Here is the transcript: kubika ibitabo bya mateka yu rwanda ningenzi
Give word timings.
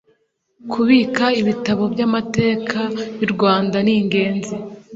kubika 0.71 1.25
ibitabo 1.41 1.83
bya 1.93 2.07
mateka 2.13 2.79
yu 3.19 3.27
rwanda 3.33 3.77
ningenzi 3.85 4.55